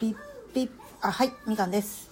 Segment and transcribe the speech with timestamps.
[0.00, 0.16] ピッ
[0.54, 0.70] ピッ
[1.02, 2.08] あはいみかんです。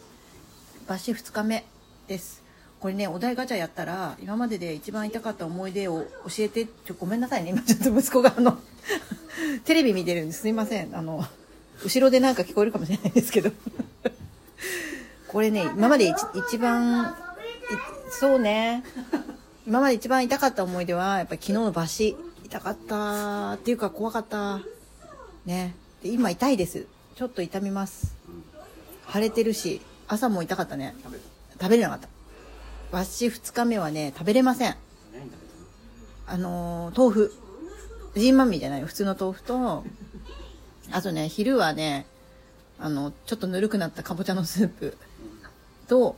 [0.87, 1.65] バシ2日目
[2.07, 2.43] です。
[2.81, 7.51] これねお題ガチャやったら今までで一番痛かった思い出を教えてちょごめんなさいね。
[7.51, 8.59] 今ちょっと息子があの
[9.65, 10.47] テレビ見てるんです。
[10.47, 10.95] いません。
[10.95, 11.25] あの
[11.83, 13.53] 後ろでなんか聞こえるかもしれないですけど。
[15.27, 17.17] これね今まで一番
[18.11, 18.85] そうね。
[19.67, 24.61] 今まで一番痛かった思い出はやっぱり昨日のバシ痛かったっていうか怖かった
[25.47, 25.75] ね。
[26.03, 26.87] で今痛いです。
[27.19, 28.15] ちょっと痛みます。
[29.13, 30.95] 腫れてるし朝も痛かったね。
[31.61, 32.09] 食べれなかった。
[32.93, 34.77] バシ2日目はね食べれません。
[36.29, 37.35] あのー豆腐。
[38.15, 39.85] ジンマミーじゃない普通の豆腐と
[40.93, 42.07] あとね昼はね
[42.79, 44.97] あのちょっとぬるくなったかぼちゃのスープ
[45.89, 46.15] と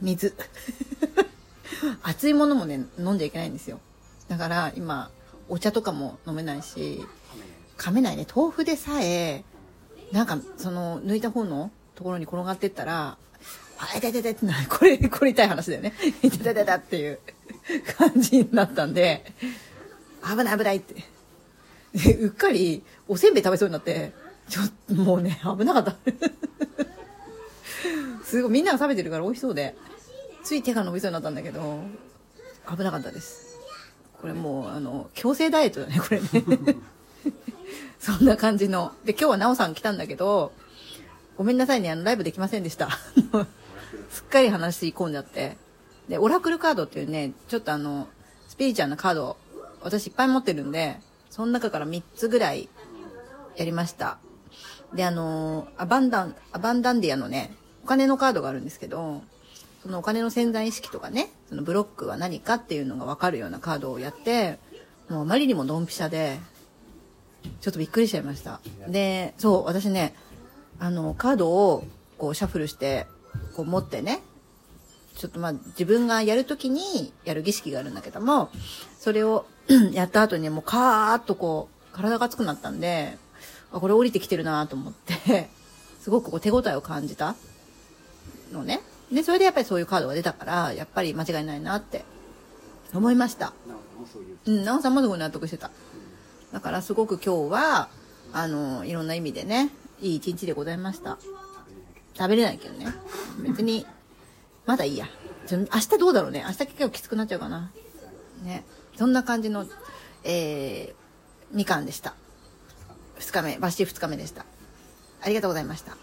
[0.00, 0.32] 水。
[2.04, 3.80] 熱いものもね飲んじゃいけないんですよ。
[4.28, 5.10] だから今
[5.48, 7.04] お茶とかも飲めないし
[7.76, 8.28] 噛めないね。
[8.32, 9.42] 豆腐でさえ
[10.14, 13.16] なんかその抜いた方のところに転がってったら
[13.78, 14.68] あ痛い痛い痛いってなる。
[14.68, 15.92] これこれ痛い話だよね。
[16.22, 17.18] い痛い痛い痛いっていう
[17.98, 19.24] 感じになったんで
[20.22, 20.94] 危ない危ないって。
[21.92, 24.12] でうっかりおせんべい食べそうになって
[24.48, 25.96] ちょっともうね危なかった。
[28.24, 29.74] すごいみんなが食べてるから美味しそうで
[30.44, 31.82] つい手が伸びそうになったんだけど
[32.70, 33.58] 危なかったです。
[34.20, 36.76] これもうあの強制ダイエットだねこれね。
[37.98, 38.92] そんな感じの。
[39.04, 40.52] で今日はなおさん来たんだけど
[41.36, 42.90] ごめんなさいねあのライブできませんでした。
[44.10, 45.56] すっかり話し込んじゃって。
[46.08, 48.08] でオラクルカードっていうねちょっとあの
[48.48, 49.36] スピリチュアルなカード
[49.82, 51.00] 私いっぱい持ってるんで
[51.30, 52.68] その中から3つぐらい
[53.56, 54.18] やりました。
[54.94, 59.22] であのアバンダンアバンダンディアのねお金のカードがあるんですけど
[59.82, 64.58] そのお金の潜在意識とかねそのブロックは何かっていうのが分かるようなカードをやって
[65.08, 66.38] もうあまりにもドンピシャで
[67.60, 68.60] ちょっとびっくりしちゃいました。
[68.88, 70.14] でそう私ね
[70.78, 71.84] あのカードを
[72.18, 73.06] こうシャッフルして
[73.56, 74.22] こう持ってね
[75.16, 78.50] ちょっとまあ自分がやるときにやる儀式があるんだけども
[78.98, 79.46] それを
[79.92, 83.16] やった後にもうカーッとこう体が熱くなったんで
[83.72, 85.48] あこれ降りてきてるなと思って
[86.00, 87.34] すごくこう手応えを感じた
[88.52, 88.80] のね。
[89.12, 92.04] でそれでやっぱりそういうカードが出たからやっぱり間違いないなって
[92.92, 93.52] 思いました。
[94.46, 95.70] うん奈緒さんもすごい納得してた
[96.54, 97.88] だからすごく今日は
[98.32, 99.70] あのいろんな意味でね
[100.00, 101.18] いい一日でございました。
[102.16, 102.86] 食べれないけどね。
[103.40, 103.84] 別に
[104.64, 105.08] まだいいや。
[105.50, 106.44] 明日どうだろうね。
[106.46, 107.72] 明日結構きつくなっちゃうかな。
[108.44, 108.64] ね。
[108.96, 109.66] そんな感じの
[110.22, 112.14] えー、みかんでした。
[113.18, 114.46] 2日目バッシー2日目でした。
[115.22, 115.96] ありがとうございました。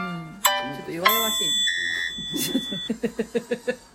[0.00, 0.40] うん。
[0.76, 1.44] ちょっと弱々しい
[3.68, 3.88] ね